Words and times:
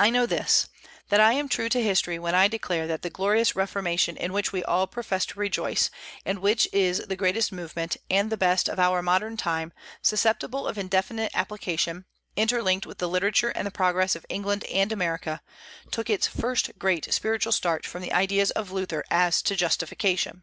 I 0.00 0.10
know 0.10 0.26
this, 0.26 0.68
that 1.10 1.20
I 1.20 1.34
am 1.34 1.48
true 1.48 1.68
to 1.68 1.80
history 1.80 2.18
when 2.18 2.34
I 2.34 2.48
declare 2.48 2.88
that 2.88 3.02
the 3.02 3.08
glorious 3.08 3.54
Reformation 3.54 4.16
in 4.16 4.32
which 4.32 4.50
we 4.52 4.64
all 4.64 4.88
profess 4.88 5.24
to 5.26 5.38
rejoice, 5.38 5.90
and 6.26 6.40
which 6.40 6.66
is 6.72 7.06
the 7.06 7.14
greatest 7.14 7.52
movement, 7.52 7.96
and 8.10 8.30
the 8.32 8.36
best, 8.36 8.68
of 8.68 8.80
our 8.80 9.00
modern 9.00 9.36
time, 9.36 9.72
susceptible 10.02 10.66
of 10.66 10.76
indefinite 10.76 11.30
application, 11.36 12.04
interlinked 12.34 12.84
with 12.84 12.98
the 12.98 13.08
literature 13.08 13.50
and 13.50 13.64
the 13.64 13.70
progress 13.70 14.16
of 14.16 14.26
England 14.28 14.64
and 14.64 14.90
America, 14.90 15.40
took 15.92 16.10
its 16.10 16.26
first 16.26 16.72
great 16.76 17.14
spiritual 17.14 17.52
start 17.52 17.86
from 17.86 18.02
the 18.02 18.12
ideas 18.12 18.50
of 18.50 18.72
Luther 18.72 19.04
as 19.08 19.40
to 19.42 19.54
justification. 19.54 20.42